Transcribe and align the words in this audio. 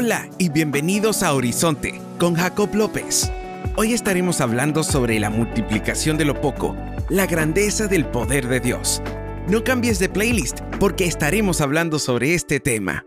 Hola 0.00 0.30
y 0.38 0.48
bienvenidos 0.48 1.24
a 1.24 1.34
Horizonte 1.34 2.00
con 2.20 2.34
Jacob 2.36 2.72
López. 2.72 3.32
Hoy 3.76 3.94
estaremos 3.94 4.40
hablando 4.40 4.84
sobre 4.84 5.18
la 5.18 5.28
multiplicación 5.28 6.16
de 6.16 6.24
lo 6.24 6.40
poco, 6.40 6.76
la 7.08 7.26
grandeza 7.26 7.88
del 7.88 8.06
poder 8.06 8.46
de 8.46 8.60
Dios. 8.60 9.02
No 9.48 9.64
cambies 9.64 9.98
de 9.98 10.08
playlist 10.08 10.60
porque 10.78 11.04
estaremos 11.04 11.60
hablando 11.60 11.98
sobre 11.98 12.34
este 12.34 12.60
tema. 12.60 13.04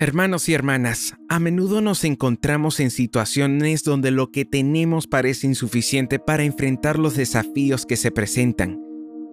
Hermanos 0.00 0.48
y 0.48 0.54
hermanas, 0.54 1.14
a 1.28 1.38
menudo 1.38 1.80
nos 1.80 2.02
encontramos 2.02 2.80
en 2.80 2.90
situaciones 2.90 3.84
donde 3.84 4.10
lo 4.10 4.32
que 4.32 4.44
tenemos 4.44 5.06
parece 5.06 5.46
insuficiente 5.46 6.18
para 6.18 6.42
enfrentar 6.42 6.98
los 6.98 7.14
desafíos 7.14 7.86
que 7.86 7.94
se 7.94 8.10
presentan. 8.10 8.82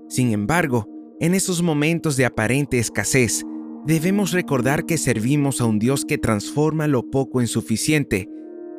Sin 0.07 0.33
embargo, 0.33 0.85
en 1.19 1.33
esos 1.33 1.63
momentos 1.63 2.15
de 2.15 2.25
aparente 2.25 2.77
escasez, 2.77 3.43
debemos 3.87 4.33
recordar 4.33 4.85
que 4.85 4.97
servimos 4.97 5.61
a 5.61 5.65
un 5.65 5.79
Dios 5.79 6.03
que 6.03 6.17
transforma 6.17 6.87
lo 6.87 7.09
poco 7.09 7.39
en 7.39 7.47
suficiente 7.47 8.29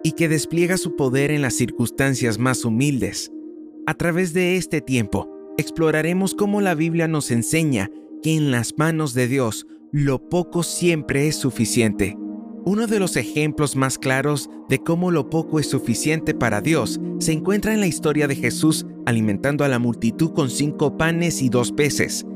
y 0.05 0.13
que 0.13 0.29
despliega 0.29 0.77
su 0.77 0.97
poder 0.97 1.31
en 1.31 1.41
las 1.41 1.55
circunstancias 1.55 2.39
más 2.39 2.63
humildes. 2.67 3.33
A 3.87 3.95
través 3.95 4.35
de 4.35 4.57
este 4.57 4.83
tiempo, 4.83 5.31
exploraremos 5.57 6.35
cómo 6.35 6.61
la 6.61 6.75
Biblia 6.75 7.09
nos 7.09 7.31
enseña 7.31 7.91
que 8.23 8.37
en 8.37 8.51
las 8.51 8.77
manos 8.77 9.15
de 9.15 9.29
Dios 9.29 9.67
lo 9.93 10.29
poco 10.29 10.63
siempre 10.63 11.27
es 11.27 11.37
suficiente. 11.37 12.19
Uno 12.67 12.87
de 12.87 13.01
los 13.01 13.17
ejemplos 13.17 13.77
más 13.77 13.97
claros 13.99 14.51
de 14.69 14.79
cómo 14.81 15.11
lo 15.11 15.31
poco 15.31 15.59
es 15.59 15.71
suficiente 15.71 16.35
para 16.35 16.61
Dios 16.61 17.01
se 17.19 17.33
encuentra 17.33 17.73
en 17.73 17.81
la 17.81 17.87
historia 17.87 18.29
de 18.29 18.37
Jesús 18.37 18.85
alimentando 19.07 19.65
a 19.65 19.69
la 19.69 19.79
multitud 19.79 20.33
con 20.35 20.51
cinco 20.51 20.99
panes 20.99 21.41
y 21.41 21.49
dos 21.49 21.73
peces. 21.73 22.27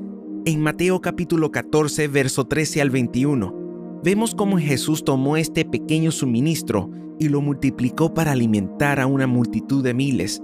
En 0.44 0.60
Mateo 0.60 1.00
capítulo 1.00 1.52
14, 1.52 2.08
verso 2.08 2.48
13 2.48 2.82
al 2.82 2.90
21, 2.90 4.00
vemos 4.02 4.34
cómo 4.34 4.58
Jesús 4.58 5.04
tomó 5.04 5.36
este 5.36 5.64
pequeño 5.64 6.10
suministro 6.10 6.90
y 7.20 7.28
lo 7.28 7.40
multiplicó 7.40 8.12
para 8.12 8.32
alimentar 8.32 8.98
a 8.98 9.06
una 9.06 9.28
multitud 9.28 9.84
de 9.84 9.94
miles. 9.94 10.42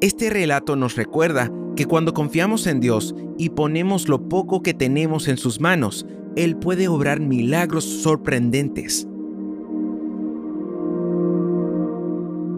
Este 0.00 0.30
relato 0.30 0.74
nos 0.74 0.96
recuerda 0.96 1.48
que 1.76 1.84
cuando 1.84 2.12
confiamos 2.12 2.66
en 2.66 2.80
Dios 2.80 3.14
y 3.38 3.50
ponemos 3.50 4.08
lo 4.08 4.28
poco 4.28 4.62
que 4.62 4.74
tenemos 4.74 5.28
en 5.28 5.36
sus 5.36 5.60
manos, 5.60 6.06
Él 6.34 6.56
puede 6.56 6.88
obrar 6.88 7.20
milagros 7.20 7.84
sorprendentes. 7.84 9.06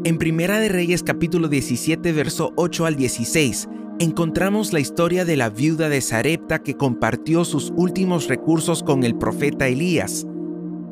En 0.05 0.17
Primera 0.17 0.59
de 0.59 0.71
Reyes 0.71 1.03
capítulo 1.03 1.49
17, 1.49 2.13
verso 2.13 2.55
8 2.57 2.87
al 2.87 2.97
16, 2.97 3.69
encontramos 4.03 4.73
la 4.73 4.81
historia 4.81 5.25
de 5.25 5.37
la 5.37 5.49
viuda 5.49 5.89
de 5.89 6.01
Sarepta 6.01 6.61
que 6.65 6.75
compartió 6.75 7.45
sus 7.45 7.73
últimos 7.77 8.27
recursos 8.27 8.83
con 8.83 9.05
el 9.05 9.15
profeta 9.15 9.69
Elías. 9.69 10.27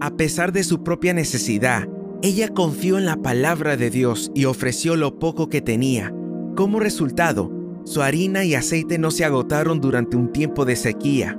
A 0.00 0.12
pesar 0.12 0.52
de 0.52 0.62
su 0.62 0.84
propia 0.84 1.12
necesidad, 1.12 1.88
ella 2.22 2.48
confió 2.48 2.98
en 2.98 3.06
la 3.06 3.16
palabra 3.16 3.76
de 3.76 3.90
Dios 3.90 4.30
y 4.32 4.44
ofreció 4.44 4.94
lo 4.94 5.18
poco 5.18 5.48
que 5.48 5.60
tenía. 5.60 6.14
Como 6.54 6.78
resultado, 6.78 7.50
su 7.84 8.00
harina 8.00 8.44
y 8.44 8.54
aceite 8.54 8.96
no 8.96 9.10
se 9.10 9.24
agotaron 9.24 9.80
durante 9.80 10.16
un 10.16 10.30
tiempo 10.30 10.64
de 10.64 10.76
sequía. 10.76 11.36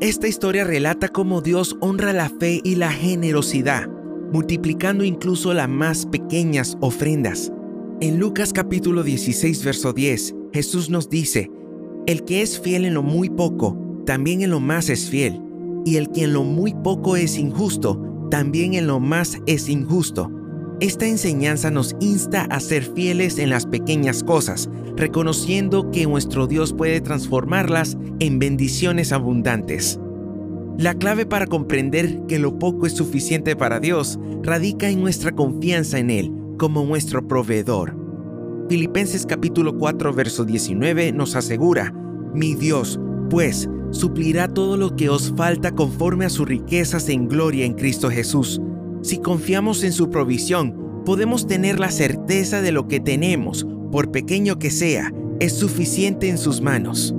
Esta 0.00 0.28
historia 0.28 0.64
relata 0.64 1.08
cómo 1.08 1.42
Dios 1.42 1.76
honra 1.80 2.14
la 2.14 2.30
fe 2.30 2.62
y 2.64 2.76
la 2.76 2.90
generosidad, 2.90 3.86
multiplicando 4.32 5.04
incluso 5.04 5.52
las 5.52 5.68
más 5.68 6.06
pequeñas 6.06 6.78
ofrendas. 6.80 7.52
En 8.00 8.18
Lucas 8.18 8.52
capítulo 8.54 9.02
16, 9.02 9.62
verso 9.64 9.92
10, 9.92 10.36
Jesús 10.52 10.90
nos 10.90 11.08
dice, 11.08 11.50
el 12.06 12.24
que 12.24 12.42
es 12.42 12.60
fiel 12.60 12.84
en 12.84 12.94
lo 12.94 13.02
muy 13.02 13.30
poco, 13.30 13.78
también 14.04 14.42
en 14.42 14.50
lo 14.50 14.60
más 14.60 14.90
es 14.90 15.08
fiel, 15.08 15.40
y 15.84 15.96
el 15.96 16.10
que 16.10 16.24
en 16.24 16.34
lo 16.34 16.44
muy 16.44 16.74
poco 16.74 17.16
es 17.16 17.38
injusto, 17.38 18.26
también 18.30 18.74
en 18.74 18.86
lo 18.86 19.00
más 19.00 19.38
es 19.46 19.68
injusto. 19.68 20.30
Esta 20.80 21.06
enseñanza 21.06 21.70
nos 21.70 21.96
insta 22.00 22.42
a 22.50 22.60
ser 22.60 22.82
fieles 22.82 23.38
en 23.38 23.50
las 23.50 23.66
pequeñas 23.66 24.22
cosas, 24.22 24.68
reconociendo 24.96 25.90
que 25.90 26.06
nuestro 26.06 26.46
Dios 26.46 26.72
puede 26.72 27.00
transformarlas 27.00 27.96
en 28.18 28.38
bendiciones 28.38 29.12
abundantes. 29.12 30.00
La 30.78 30.94
clave 30.94 31.24
para 31.24 31.46
comprender 31.46 32.22
que 32.26 32.38
lo 32.38 32.58
poco 32.58 32.86
es 32.86 32.94
suficiente 32.94 33.56
para 33.56 33.78
Dios 33.78 34.18
radica 34.42 34.88
en 34.88 35.00
nuestra 35.00 35.32
confianza 35.32 35.98
en 35.98 36.10
Él 36.10 36.32
como 36.58 36.84
nuestro 36.84 37.26
proveedor. 37.26 38.01
Filipenses 38.72 39.26
capítulo 39.26 39.76
4 39.76 40.14
verso 40.14 40.46
19 40.46 41.12
nos 41.12 41.36
asegura, 41.36 41.92
mi 42.32 42.54
Dios, 42.54 42.98
pues, 43.28 43.68
suplirá 43.90 44.48
todo 44.48 44.78
lo 44.78 44.96
que 44.96 45.10
os 45.10 45.34
falta 45.36 45.72
conforme 45.72 46.24
a 46.24 46.30
sus 46.30 46.48
riquezas 46.48 47.10
en 47.10 47.28
gloria 47.28 47.66
en 47.66 47.74
Cristo 47.74 48.08
Jesús. 48.08 48.62
Si 49.02 49.18
confiamos 49.18 49.84
en 49.84 49.92
su 49.92 50.08
provisión, 50.08 51.02
podemos 51.04 51.46
tener 51.46 51.78
la 51.78 51.90
certeza 51.90 52.62
de 52.62 52.72
lo 52.72 52.88
que 52.88 52.98
tenemos, 52.98 53.66
por 53.90 54.10
pequeño 54.10 54.58
que 54.58 54.70
sea, 54.70 55.12
es 55.38 55.52
suficiente 55.52 56.30
en 56.30 56.38
sus 56.38 56.62
manos. 56.62 57.14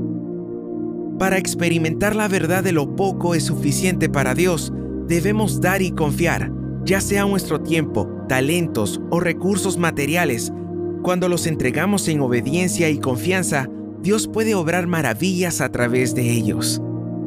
Para 1.19 1.37
experimentar 1.37 2.15
la 2.15 2.27
verdad 2.27 2.63
de 2.63 2.71
lo 2.71 2.95
poco 2.95 3.35
es 3.35 3.43
suficiente 3.43 4.09
para 4.09 4.33
Dios, 4.33 4.73
debemos 5.07 5.61
dar 5.61 5.83
y 5.83 5.91
confiar, 5.91 6.51
ya 6.83 6.99
sea 6.99 7.25
nuestro 7.25 7.61
tiempo, 7.61 8.09
talentos 8.27 8.99
o 9.11 9.19
recursos 9.19 9.77
materiales, 9.77 10.51
cuando 11.03 11.27
los 11.27 11.47
entregamos 11.47 12.07
en 12.07 12.21
obediencia 12.21 12.89
y 12.89 12.97
confianza, 12.97 13.69
Dios 14.01 14.27
puede 14.27 14.55
obrar 14.55 14.87
maravillas 14.87 15.59
a 15.59 15.69
través 15.69 16.15
de 16.15 16.31
ellos. 16.31 16.81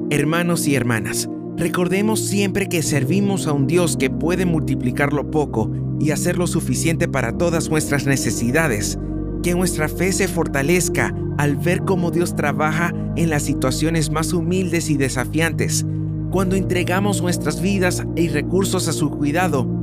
Hermanos 0.08 0.66
y 0.66 0.74
hermanas, 0.74 1.28
recordemos 1.58 2.20
siempre 2.20 2.68
que 2.68 2.82
servimos 2.82 3.46
a 3.46 3.52
un 3.52 3.66
Dios 3.66 3.98
que 3.98 4.08
puede 4.08 4.46
multiplicar 4.46 5.12
lo 5.12 5.30
poco 5.30 5.70
y 6.00 6.10
hacer 6.10 6.38
lo 6.38 6.46
suficiente 6.46 7.06
para 7.06 7.36
todas 7.36 7.68
nuestras 7.68 8.06
necesidades. 8.06 8.98
Que 9.42 9.54
nuestra 9.54 9.88
fe 9.88 10.10
se 10.12 10.26
fortalezca 10.26 11.14
al 11.36 11.56
ver 11.56 11.82
cómo 11.82 12.10
Dios 12.10 12.34
trabaja 12.34 12.94
en 13.14 13.28
las 13.28 13.42
situaciones 13.42 14.10
más 14.10 14.32
humildes 14.32 14.88
y 14.88 14.96
desafiantes. 14.96 15.84
Cuando 16.30 16.56
entregamos 16.56 17.20
nuestras 17.20 17.60
vidas 17.60 18.02
y 18.16 18.28
recursos 18.28 18.88
a 18.88 18.92
su 18.94 19.10
cuidado, 19.10 19.75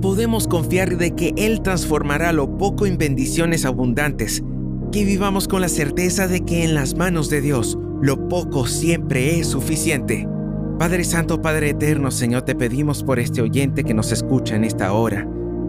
podemos 0.00 0.48
confiar 0.48 0.96
de 0.96 1.12
que 1.12 1.32
Él 1.36 1.62
transformará 1.62 2.32
lo 2.32 2.58
poco 2.58 2.86
en 2.86 2.98
bendiciones 2.98 3.64
abundantes, 3.64 4.42
que 4.92 5.04
vivamos 5.04 5.48
con 5.48 5.60
la 5.60 5.68
certeza 5.68 6.28
de 6.28 6.40
que 6.40 6.64
en 6.64 6.74
las 6.74 6.96
manos 6.96 7.28
de 7.30 7.40
Dios 7.40 7.78
lo 8.00 8.28
poco 8.28 8.66
siempre 8.66 9.38
es 9.38 9.48
suficiente. 9.48 10.28
Padre 10.78 11.04
Santo, 11.04 11.40
Padre 11.40 11.70
Eterno, 11.70 12.10
Señor, 12.10 12.42
te 12.42 12.54
pedimos 12.54 13.02
por 13.02 13.18
este 13.18 13.40
oyente 13.40 13.82
que 13.82 13.94
nos 13.94 14.12
escucha 14.12 14.56
en 14.56 14.64
esta 14.64 14.92
hora. 14.92 15.26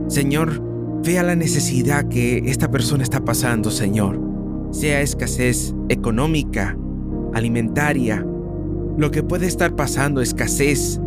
Señor, 0.08 0.62
vea 1.04 1.24
la 1.24 1.36
necesidad 1.36 2.08
que 2.10 2.40
esta 2.50 2.70
persona 2.70 3.04
está 3.04 3.24
pasando, 3.24 3.72
Señor. 3.72 4.20
Sea 4.72 5.02
escasez 5.02 5.74
económica, 5.88 6.78
alimentaria, 7.34 8.26
lo 8.98 9.12
que 9.12 9.24
puede 9.24 9.48
estar 9.48 9.76
pasando, 9.76 10.22
escasez 10.22 11.00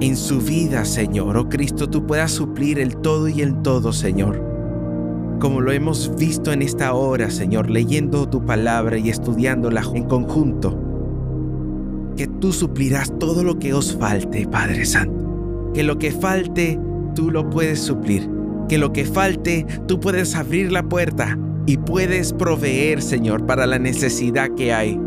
en 0.00 0.16
su 0.16 0.40
vida, 0.40 0.84
Señor. 0.84 1.36
Oh 1.36 1.48
Cristo, 1.48 1.88
tú 1.88 2.06
puedas 2.06 2.30
suplir 2.30 2.78
el 2.78 2.96
todo 2.96 3.28
y 3.28 3.42
el 3.42 3.60
todo, 3.62 3.92
Señor. 3.92 4.42
Como 5.40 5.60
lo 5.60 5.72
hemos 5.72 6.14
visto 6.16 6.52
en 6.52 6.62
esta 6.62 6.92
hora, 6.92 7.30
Señor, 7.30 7.70
leyendo 7.70 8.28
tu 8.28 8.44
palabra 8.44 8.98
y 8.98 9.08
estudiándola 9.08 9.82
en 9.94 10.04
conjunto. 10.04 10.78
Que 12.16 12.26
tú 12.26 12.52
suplirás 12.52 13.18
todo 13.18 13.42
lo 13.42 13.58
que 13.58 13.72
os 13.72 13.96
falte, 13.96 14.46
Padre 14.46 14.84
Santo. 14.84 15.70
Que 15.74 15.82
lo 15.82 15.98
que 15.98 16.10
falte, 16.10 16.78
tú 17.14 17.30
lo 17.30 17.48
puedes 17.48 17.80
suplir. 17.80 18.28
Que 18.68 18.78
lo 18.78 18.92
que 18.92 19.04
falte, 19.04 19.66
tú 19.86 20.00
puedes 20.00 20.34
abrir 20.34 20.72
la 20.72 20.82
puerta 20.82 21.38
y 21.66 21.76
puedes 21.78 22.32
proveer, 22.32 23.00
Señor, 23.02 23.46
para 23.46 23.66
la 23.66 23.78
necesidad 23.78 24.50
que 24.54 24.72
hay. 24.72 25.00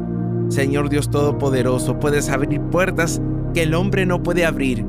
Señor 0.49 0.89
Dios 0.89 1.09
Todopoderoso, 1.09 1.99
puedes 1.99 2.29
abrir 2.29 2.61
puertas 2.61 3.21
que 3.53 3.63
el 3.63 3.73
hombre 3.73 4.05
no 4.05 4.23
puede 4.23 4.45
abrir. 4.45 4.85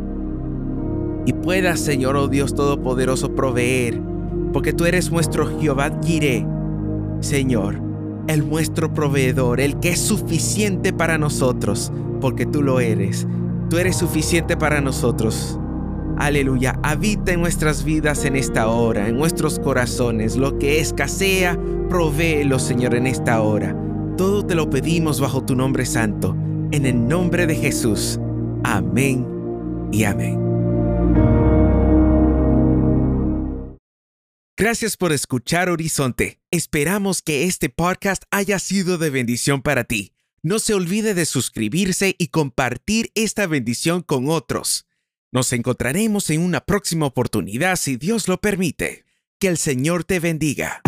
Y 1.26 1.32
puedas, 1.32 1.80
Señor, 1.80 2.16
oh 2.16 2.28
Dios 2.28 2.54
Todopoderoso, 2.54 3.34
proveer, 3.34 4.00
porque 4.52 4.72
tú 4.72 4.84
eres 4.84 5.10
nuestro 5.10 5.46
Jehová 5.58 5.98
Jireh, 6.02 6.46
Señor, 7.20 7.80
el 8.26 8.48
nuestro 8.48 8.92
proveedor, 8.92 9.60
el 9.60 9.78
que 9.80 9.90
es 9.90 10.00
suficiente 10.00 10.92
para 10.92 11.18
nosotros, 11.18 11.92
porque 12.20 12.46
tú 12.46 12.62
lo 12.62 12.80
eres. 12.80 13.26
Tú 13.70 13.78
eres 13.78 13.96
suficiente 13.96 14.56
para 14.56 14.80
nosotros. 14.80 15.58
Aleluya, 16.18 16.78
habita 16.82 17.32
en 17.32 17.40
nuestras 17.40 17.84
vidas 17.84 18.24
en 18.24 18.36
esta 18.36 18.68
hora, 18.68 19.08
en 19.08 19.16
nuestros 19.16 19.58
corazones. 19.58 20.36
Lo 20.36 20.58
que 20.58 20.78
escasea, 20.80 21.58
provéelo, 21.88 22.58
Señor, 22.58 22.94
en 22.94 23.06
esta 23.06 23.40
hora. 23.40 23.76
Todo 24.16 24.46
te 24.46 24.54
lo 24.54 24.70
pedimos 24.70 25.20
bajo 25.20 25.44
tu 25.44 25.56
nombre 25.56 25.86
santo, 25.86 26.36
en 26.70 26.86
el 26.86 27.08
nombre 27.08 27.46
de 27.46 27.56
Jesús. 27.56 28.20
Amén 28.64 29.26
y 29.92 30.04
amén. 30.04 30.40
Gracias 34.56 34.96
por 34.96 35.12
escuchar 35.12 35.68
Horizonte. 35.68 36.40
Esperamos 36.50 37.20
que 37.22 37.44
este 37.44 37.68
podcast 37.68 38.22
haya 38.30 38.58
sido 38.58 38.98
de 38.98 39.10
bendición 39.10 39.62
para 39.62 39.84
ti. 39.84 40.14
No 40.42 40.58
se 40.58 40.74
olvide 40.74 41.14
de 41.14 41.26
suscribirse 41.26 42.14
y 42.18 42.28
compartir 42.28 43.10
esta 43.14 43.46
bendición 43.46 44.02
con 44.02 44.28
otros. 44.28 44.86
Nos 45.32 45.52
encontraremos 45.52 46.30
en 46.30 46.40
una 46.40 46.60
próxima 46.60 47.06
oportunidad 47.06 47.76
si 47.76 47.96
Dios 47.96 48.28
lo 48.28 48.40
permite. 48.40 49.04
Que 49.40 49.48
el 49.48 49.58
Señor 49.58 50.04
te 50.04 50.20
bendiga. 50.20 50.80